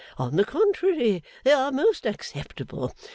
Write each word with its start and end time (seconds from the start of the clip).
On 0.17 0.35
the 0.35 0.45
contrary, 0.45 1.23
they 1.43 1.51
are 1.51 1.71
most 1.71 2.07
acceptable. 2.07 2.91